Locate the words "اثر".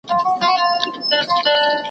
1.03-1.19